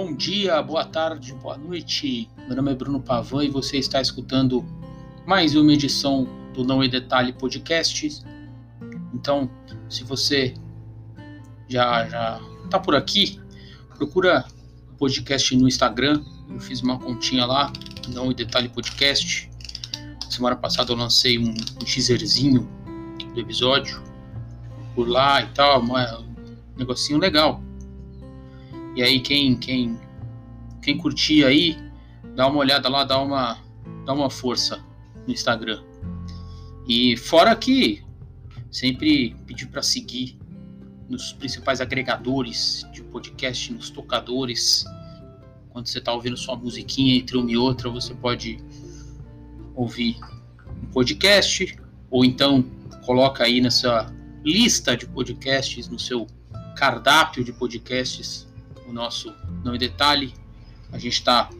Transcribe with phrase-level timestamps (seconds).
[0.00, 2.30] Bom dia, boa tarde, boa noite.
[2.46, 4.64] Meu nome é Bruno Pavan e você está escutando
[5.26, 6.24] mais uma edição
[6.54, 8.22] do Não em Detalhe Podcast.
[9.12, 9.50] Então,
[9.90, 10.54] se você
[11.66, 13.40] já já tá por aqui,
[13.96, 14.46] procura
[14.96, 16.22] podcast no Instagram.
[16.48, 17.72] Eu fiz uma continha lá,
[18.10, 19.50] Não em Detalhe Podcast.
[20.30, 22.68] Semana passada eu lancei um, um teaserzinho
[23.34, 24.00] do episódio
[24.94, 27.60] por lá e tal, um negocinho legal.
[28.98, 29.96] E aí quem quem
[30.82, 31.78] quem curtir aí,
[32.34, 33.56] dá uma olhada lá, dá uma
[34.04, 34.84] dá uma força
[35.24, 35.80] no Instagram.
[36.84, 38.02] E fora que
[38.72, 40.36] sempre pedir para seguir
[41.08, 44.84] nos principais agregadores de podcast, nos tocadores.
[45.70, 48.58] Quando você está ouvindo sua musiquinha entre uma e outra, você pode
[49.76, 50.18] ouvir
[50.82, 51.78] um podcast
[52.10, 52.64] ou então
[53.06, 54.12] coloca aí nessa
[54.44, 56.26] lista de podcasts, no seu
[56.74, 58.47] cardápio de podcasts
[58.88, 60.34] o nosso Não em Detalhe.
[60.90, 61.50] A gente está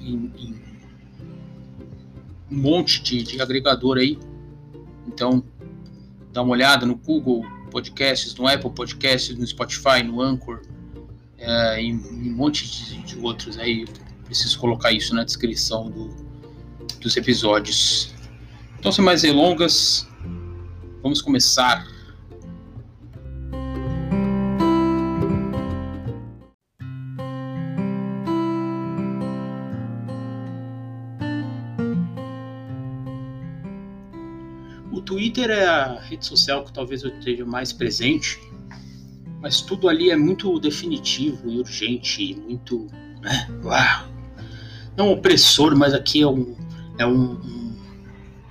[0.00, 0.64] em, em,
[2.50, 4.18] um monte de, de agregador aí.
[5.06, 5.44] Então,
[6.32, 10.62] dá uma olhada no Google Podcasts, no Apple Podcasts, no Spotify, no Anchor,
[11.38, 13.86] é, em, em, um monte de, de, outros aí.
[14.24, 16.08] Preciso colocar isso na descrição do,
[17.00, 18.14] dos episódios.
[18.78, 20.08] Então, sem mais delongas,
[21.02, 21.86] vamos começar.
[35.00, 38.38] Twitter é a rede social que talvez eu esteja mais presente,
[39.40, 42.86] mas tudo ali é muito definitivo e urgente, muito.
[43.20, 43.48] Né?
[43.62, 44.08] Uau.
[44.96, 46.56] Não opressor, mas aqui é um,
[46.98, 47.74] é um,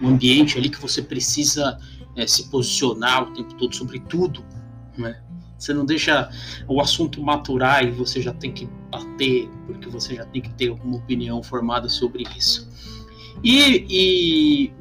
[0.00, 1.78] um ambiente ali que você precisa
[2.14, 4.44] é, se posicionar o tempo todo sobre tudo.
[4.96, 5.20] Né?
[5.58, 6.30] Você não deixa
[6.68, 10.68] o assunto maturar e você já tem que bater, porque você já tem que ter
[10.68, 12.68] alguma opinião formada sobre isso.
[13.42, 14.72] E, e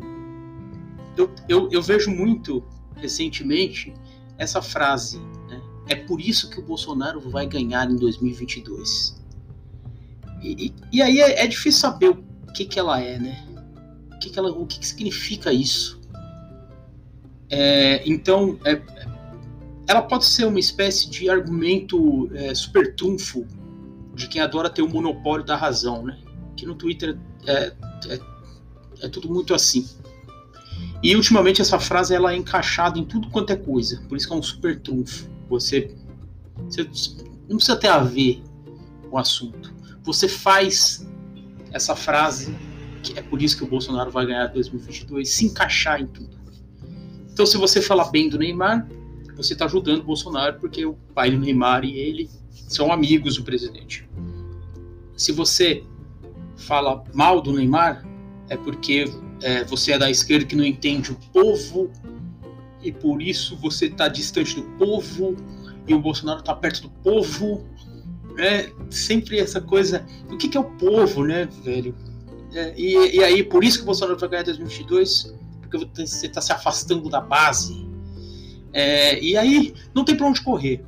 [1.18, 2.64] eu, eu, eu vejo muito
[2.96, 3.94] recentemente
[4.38, 5.62] essa frase, né?
[5.88, 9.22] é por isso que o Bolsonaro vai ganhar em 2022.
[10.42, 13.46] E, e, e aí é, é, difícil saber o que, que ela é, né?
[14.14, 16.00] O que, que, ela, o que, que significa isso?
[17.50, 18.82] É, então, é,
[19.88, 23.46] ela pode ser uma espécie de argumento é, super trunfo
[24.14, 26.18] de quem adora ter o monopólio da razão, né?
[26.56, 27.74] Que no Twitter é,
[28.08, 28.20] é,
[29.02, 29.88] é tudo muito assim.
[31.05, 34.33] E ultimamente essa frase ela é encaixada em tudo quanto é coisa, por isso que
[34.33, 35.29] é um super trunfo.
[35.49, 35.95] Você,
[36.67, 36.81] você
[37.47, 38.41] não precisa ter a ver
[39.11, 39.71] o assunto.
[40.01, 41.07] Você faz
[41.71, 42.57] essa frase,
[43.03, 46.35] que é por isso que o Bolsonaro vai ganhar 2022, se encaixar em tudo.
[47.31, 48.89] Então, se você falar bem do Neymar,
[49.37, 53.43] você está ajudando o Bolsonaro, porque o pai do Neymar e ele são amigos do
[53.43, 54.09] presidente.
[55.16, 55.83] Se você
[56.57, 58.03] fala mal do Neymar,
[58.49, 59.05] é porque
[59.41, 61.91] é, você é da esquerda que não entende o povo
[62.81, 65.35] e por isso você está distante do povo
[65.88, 67.66] e o Bolsonaro está perto do povo.
[68.38, 70.06] É sempre essa coisa.
[70.29, 71.96] O que, que é o povo, né, velho?
[72.53, 76.41] É, e, e, aí, por isso que o Bolsonaro vai ganhar 2022, porque você está
[76.41, 77.85] se afastando da base.
[78.72, 80.84] É, e aí, não tem para onde correr.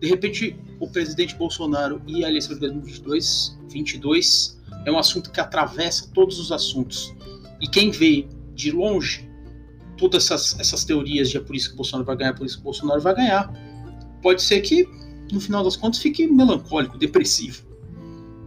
[0.00, 5.40] De repente, o presidente Bolsonaro e a eleição de 2022 22, é um assunto que
[5.40, 7.14] atravessa todos os assuntos.
[7.60, 9.28] E quem vê de longe
[9.98, 12.58] todas essas, essas teorias de é por isso que Bolsonaro vai ganhar, é por isso
[12.58, 13.52] que Bolsonaro vai ganhar,
[14.22, 14.88] pode ser que,
[15.32, 17.66] no final das contas, fique melancólico, depressivo.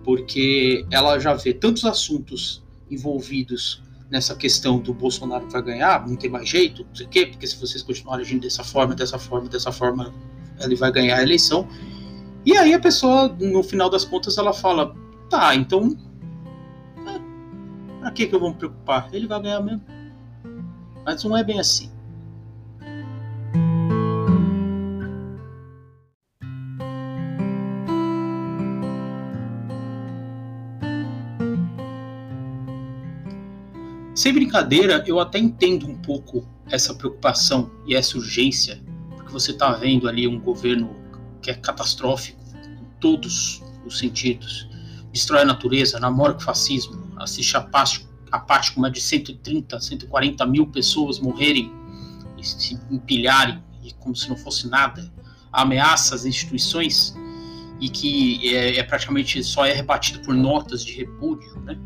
[0.03, 6.29] Porque ela já vê tantos assuntos envolvidos nessa questão do Bolsonaro vai ganhar, não tem
[6.29, 9.47] mais jeito, não sei o quê, porque se vocês continuarem agindo dessa forma, dessa forma,
[9.47, 10.13] dessa forma,
[10.59, 11.67] ele vai ganhar a eleição.
[12.45, 14.93] E aí a pessoa, no final das contas, ela fala:
[15.29, 15.95] tá, então
[18.11, 19.07] Pra que, que eu vou me preocupar?
[19.13, 19.81] Ele vai ganhar mesmo.
[21.05, 21.89] Mas não é bem assim.
[34.13, 38.83] Sem brincadeira, eu até entendo um pouco essa preocupação e essa urgência,
[39.15, 40.93] porque você está vendo ali um governo
[41.41, 44.67] que é catastrófico em todos os sentidos.
[45.13, 49.79] Destrói a natureza, namora com o fascismo, assiste a parte, a parte é de 130,
[49.79, 51.71] 140 mil pessoas morrerem
[52.37, 55.11] e se empilharem e como se não fosse nada,
[55.51, 57.15] ameaça às instituições
[57.79, 61.77] e que é, é, praticamente só é rebatido por notas de repúdio, né?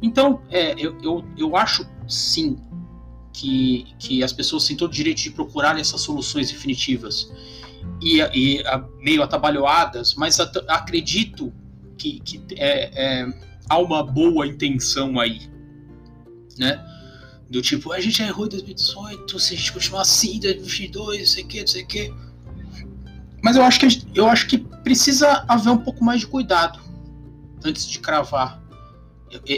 [0.00, 2.58] Então, é, eu, eu, eu acho sim
[3.32, 7.32] que, que as pessoas têm todo o direito de procurarem essas soluções definitivas.
[8.00, 8.62] e, e
[9.00, 11.52] meio atabalhoadas, mas at acredito
[11.96, 13.26] que, que é, é,
[13.68, 15.40] há uma boa intenção aí,
[16.58, 16.84] né?
[17.50, 21.26] Do tipo, a gente errou em 2018, se a gente continuar assim em 2022, não
[21.26, 22.14] sei o que, não sei o que.
[23.42, 26.80] Mas eu acho que eu acho que precisa haver um pouco mais de cuidado
[27.64, 28.62] antes de cravar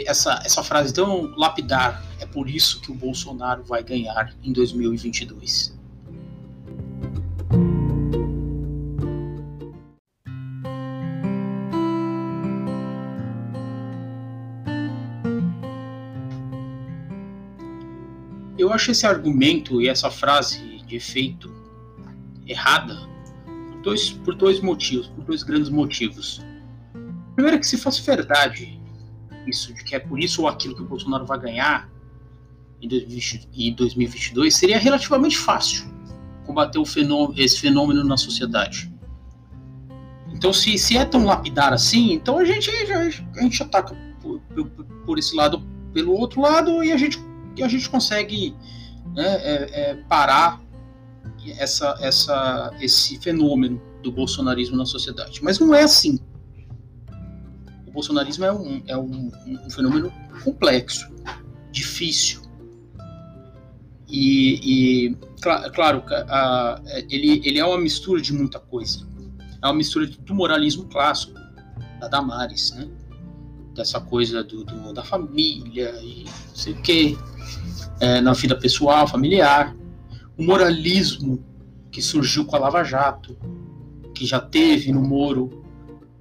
[0.05, 2.03] essa, essa frase tão lapidar.
[2.19, 5.75] É por isso que o Bolsonaro vai ganhar em 2022.
[18.65, 21.53] Eu acho esse argumento e essa frase de efeito
[22.47, 22.95] errada
[23.45, 26.43] por dois, por dois motivos, por dois grandes motivos.
[27.35, 28.81] Primeiro, que se fosse verdade
[29.45, 31.91] isso, de que é por isso ou aquilo que o Bolsonaro vai ganhar
[32.81, 35.85] em 2022, seria relativamente fácil
[36.43, 38.91] combater fenômeno, esse fenômeno na sociedade.
[40.33, 44.85] Então, se, se é tão lapidar assim, então a gente, a gente ataca por, por,
[45.05, 45.63] por esse lado,
[45.93, 47.19] pelo outro lado, e a gente,
[47.55, 48.55] e a gente consegue
[49.13, 50.61] né, é, é, parar
[51.57, 55.43] essa, essa, esse fenômeno do bolsonarismo na sociedade.
[55.43, 56.19] Mas não é assim
[57.95, 60.11] bolsonarismo é um, é um, um fenômeno
[60.43, 61.09] complexo,
[61.71, 62.41] difícil.
[64.07, 65.17] E, e
[65.73, 69.07] claro, a, ele, ele é uma mistura de muita coisa.
[69.63, 71.33] É uma mistura do moralismo clássico,
[71.99, 72.87] da Damares, né?
[73.75, 77.17] Dessa coisa do, do da família e não sei o quê,
[77.99, 79.75] é, na vida pessoal, familiar.
[80.37, 81.43] O moralismo
[81.91, 83.37] que surgiu com a Lava Jato,
[84.13, 85.63] que já teve no Moro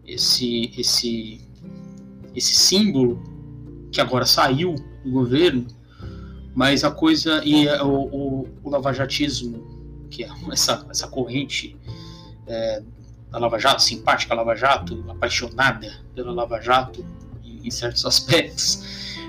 [0.04, 1.44] esse, esse
[2.34, 3.22] esse símbolo
[3.92, 4.74] que agora saiu
[5.04, 5.66] do governo,
[6.54, 11.76] mas a coisa e o, o, o lavajatismo, que é essa, essa corrente
[12.46, 12.82] é,
[13.30, 17.04] da Lava Jato, simpática Lava Jato, apaixonada pela Lava Jato
[17.64, 18.82] em, certos aspectos,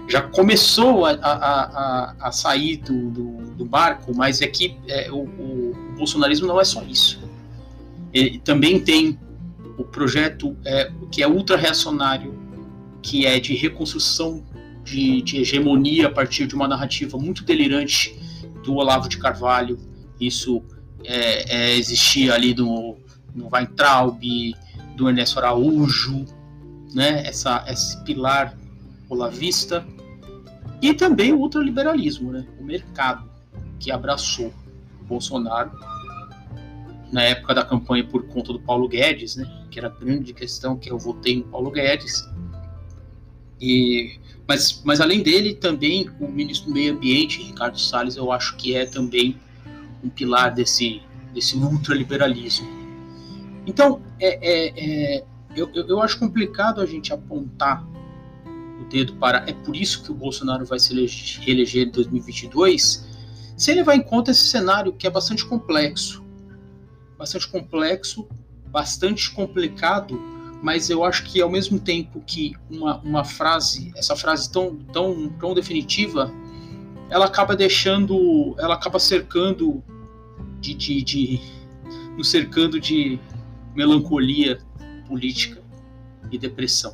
[0.08, 5.12] já começou a, a, a, a sair do, do, do, barco, mas é que é,
[5.12, 7.20] o, o, bolsonarismo não é só isso.
[8.14, 9.18] Ele também tem
[9.78, 12.46] o projeto é, que é ultra reacionário
[13.06, 14.44] que é de reconstrução
[14.84, 18.18] de, de, hegemonia a partir de uma narrativa muito delirante
[18.64, 19.78] do Olavo de Carvalho.
[20.20, 20.64] Isso
[21.04, 22.98] é, é, existia ali no,
[23.34, 24.20] no Weintraub,
[24.96, 26.26] do Ernesto Araújo,
[26.96, 27.28] né?
[27.28, 28.58] Essa, esse pilar
[29.10, 29.86] olavista.
[30.82, 32.46] E também o ultraliberalismo, né?
[32.60, 33.30] o mercado,
[33.80, 34.54] que abraçou
[35.02, 35.72] o Bolsonaro
[37.12, 39.66] na época da campanha por conta do Paulo Guedes, né?
[39.70, 42.28] que era a grande questão que eu votei no Paulo Guedes
[43.60, 48.56] e, mas, mas além dele, também o ministro do Meio Ambiente, Ricardo Salles, eu acho
[48.58, 49.38] que é também
[50.04, 51.02] um pilar desse,
[51.34, 52.68] desse ultraliberalismo.
[53.66, 55.24] Então, é, é, é
[55.56, 57.86] eu, eu acho complicado a gente apontar
[58.82, 60.94] o dedo para é por isso que o Bolsonaro vai se
[61.40, 63.06] reeleger em 2022,
[63.56, 66.24] se ele vai em conta esse cenário que é bastante complexo.
[67.18, 68.28] Bastante complexo,
[68.70, 70.20] bastante complicado
[70.66, 75.30] mas eu acho que ao mesmo tempo que uma, uma frase, essa frase tão, tão,
[75.30, 76.34] tão definitiva,
[77.08, 79.84] ela acaba deixando, ela acaba cercando
[80.60, 81.42] de, de, de
[82.18, 83.20] nos cercando de
[83.76, 84.58] melancolia
[85.08, 85.62] política
[86.32, 86.94] e depressão.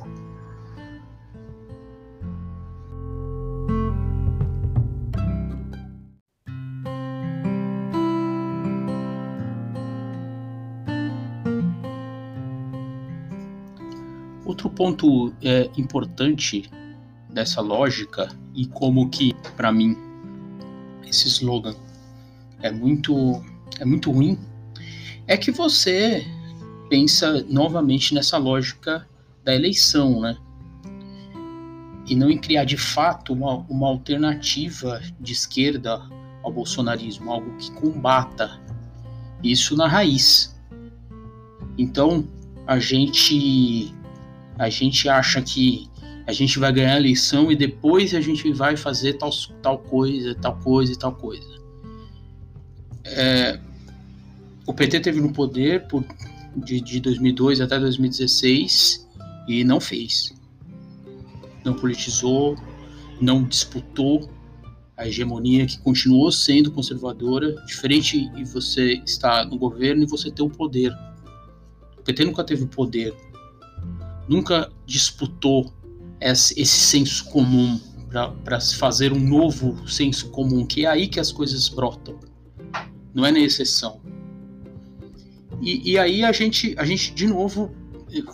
[14.44, 16.70] Outro ponto é, importante
[17.30, 19.96] dessa lógica e como que para mim
[21.06, 21.74] esse slogan
[22.60, 23.42] é muito
[23.80, 24.38] é muito ruim
[25.26, 26.26] é que você
[26.92, 29.08] pensa novamente nessa lógica
[29.42, 30.36] da eleição, né?
[32.06, 36.02] E não em criar de fato uma, uma alternativa de esquerda
[36.42, 38.60] ao bolsonarismo, algo que combata
[39.42, 40.54] isso na raiz.
[41.78, 42.28] Então,
[42.66, 43.94] a gente
[44.58, 45.88] a gente acha que
[46.26, 49.30] a gente vai ganhar a eleição e depois a gente vai fazer tal,
[49.62, 51.58] tal coisa, tal coisa e tal coisa.
[53.06, 53.58] É,
[54.66, 56.04] o PT teve no poder por,
[56.56, 59.08] de, de 2002 até 2016
[59.48, 60.34] e não fez.
[61.64, 62.56] Não politizou,
[63.20, 64.30] não disputou
[64.96, 70.42] a hegemonia que continuou sendo conservadora, diferente de você estar no governo e você ter
[70.42, 70.92] o poder.
[71.98, 73.14] O PT nunca teve poder
[74.28, 75.72] nunca disputou
[76.20, 77.80] esse, esse senso comum
[78.44, 82.20] para se fazer um novo senso comum, que é aí que as coisas brotam,
[83.14, 84.00] não é na exceção.
[85.62, 87.70] E, e, aí a gente, a gente de novo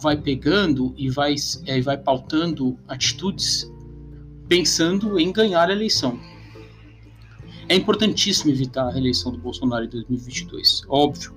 [0.00, 1.35] vai pegando e vai,
[1.66, 3.70] é, vai pautando atitudes
[4.49, 6.18] pensando em ganhar a eleição.
[7.68, 11.35] É importantíssimo evitar a reeleição do Bolsonaro em 2022, óbvio.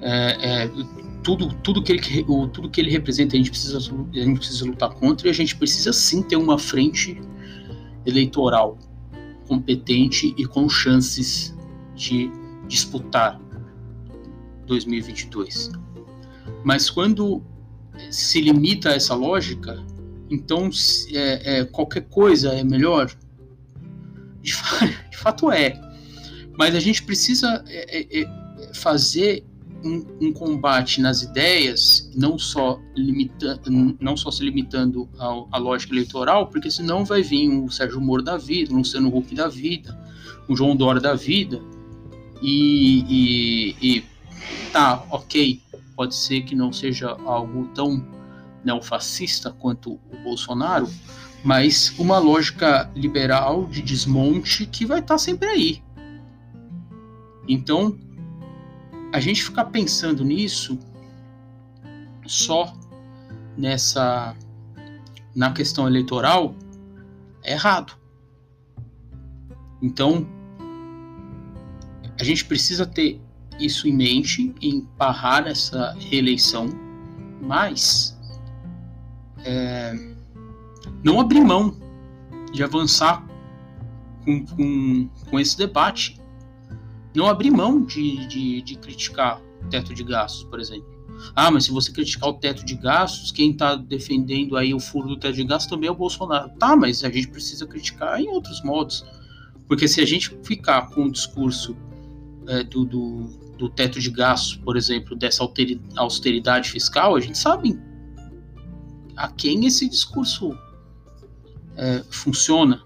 [0.00, 0.70] É, é,
[1.24, 4.94] tudo, tudo, que ele, tudo que ele representa a gente, precisa, a gente precisa lutar
[4.94, 7.20] contra e a gente precisa sim ter uma frente
[8.06, 8.78] eleitoral
[9.48, 11.56] competente e com chances
[11.96, 12.30] de
[12.68, 13.40] disputar
[14.68, 15.70] 2022.
[16.64, 17.42] Mas quando
[18.10, 19.84] se limita a essa lógica,
[20.30, 20.70] então
[21.12, 23.10] é, é, qualquer coisa é melhor.
[24.40, 24.52] De,
[25.10, 25.80] de, fato é.
[26.56, 29.44] Mas a gente precisa é, é, é fazer
[29.84, 33.60] um, um, combate nas ideias, não só, limita,
[34.00, 38.36] não só se limitando à lógica eleitoral, porque senão vai vir um Sérgio Moro da
[38.36, 39.96] vida, um Luciano Huck da vida,
[40.48, 41.60] um João Dória da vida,
[42.42, 44.04] e, e, e
[44.72, 45.60] tá, ok,
[45.96, 48.06] pode ser que não seja algo tão
[48.64, 50.88] neofascista quanto o Bolsonaro,
[51.44, 55.82] mas uma lógica liberal de desmonte que vai estar tá sempre aí.
[57.48, 57.98] Então,
[59.12, 60.78] a gente ficar pensando nisso
[62.26, 62.72] só
[63.56, 64.36] nessa
[65.34, 66.54] na questão eleitoral
[67.42, 67.92] é errado.
[69.80, 70.26] Então,
[72.20, 73.20] a gente precisa ter
[73.58, 76.68] isso em mente, em barrar essa reeleição,
[77.40, 78.18] mas
[79.44, 79.94] é,
[81.02, 81.76] não abrir mão
[82.52, 83.26] de avançar
[84.24, 86.20] com, com, com esse debate.
[87.14, 90.98] Não abrir mão de, de, de criticar o teto de gastos, por exemplo.
[91.34, 95.08] Ah, mas se você criticar o teto de gastos, quem está defendendo aí o furo
[95.08, 96.50] do teto de gastos também é o Bolsonaro.
[96.58, 99.04] Tá, mas a gente precisa criticar em outros modos.
[99.66, 101.76] Porque se a gente ficar com o discurso
[102.46, 103.26] é, do, do,
[103.58, 105.46] do, teto de gastos, por exemplo, dessa
[105.96, 107.78] austeridade fiscal, a gente sabe
[109.16, 110.56] a quem esse discurso
[111.76, 112.82] é, funciona.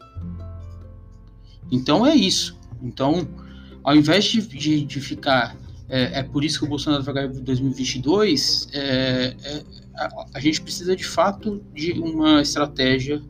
[1.70, 2.58] Então é isso.
[2.82, 3.28] Então,
[3.84, 5.56] ao invés de, de, de ficar.
[5.88, 8.68] É, é, por isso que o Bolsonaro vai ganhar em 2022.
[8.72, 9.64] É, é,
[9.94, 13.22] a, a gente precisa de fato de uma estratégia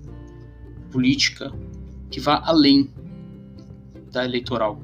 [0.93, 1.53] política
[2.09, 2.89] que vá além
[4.13, 4.81] da eleitoral.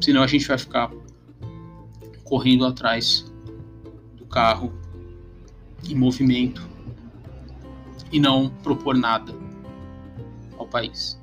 [0.00, 0.90] Senão a gente vai ficar
[2.26, 3.32] correndo atrás
[4.16, 4.72] do carro
[5.88, 6.66] em movimento
[8.12, 9.32] e não propor nada
[10.58, 11.18] ao país.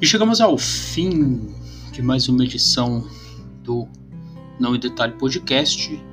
[0.00, 1.52] E chegamos ao fim
[1.90, 3.04] de mais uma edição
[3.64, 3.88] do
[4.60, 6.07] Não em Detalhe Podcast.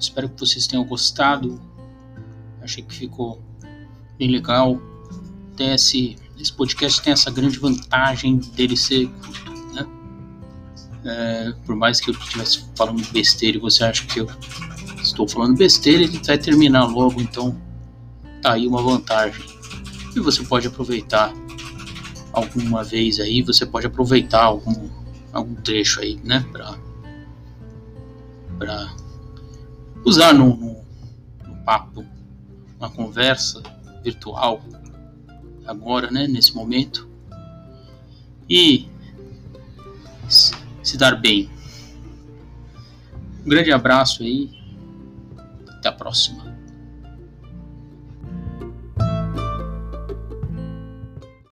[0.00, 1.60] Espero que vocês tenham gostado.
[2.62, 3.40] Achei que ficou
[4.18, 4.80] bem legal.
[5.58, 9.86] Esse esse podcast tem essa grande vantagem dele ser curto, né?
[11.04, 14.28] É, por mais que eu estivesse falando besteira e você acha que eu
[15.02, 17.60] estou falando besteira, ele vai terminar logo, então
[18.40, 19.44] tá aí uma vantagem.
[20.16, 21.30] E você pode aproveitar
[22.32, 24.88] alguma vez aí, você pode aproveitar algum,
[25.32, 26.44] algum trecho aí, né?
[26.50, 26.78] Pra,
[28.58, 28.96] pra
[30.04, 32.04] usar no, no papo,
[32.78, 33.62] uma conversa
[34.02, 34.62] virtual
[35.66, 37.08] agora, né, nesse momento,
[38.48, 38.88] e
[40.82, 41.50] se dar bem.
[43.44, 44.50] Um grande abraço aí,
[45.68, 46.49] até a próxima.